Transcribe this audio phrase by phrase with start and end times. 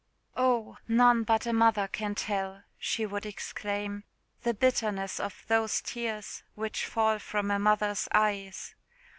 [0.35, 0.77] "Oh!
[0.87, 4.03] none but a mother can tell," she would exclaim,
[4.41, 8.73] "the bitterness of those tears which fall from a mother's eyes.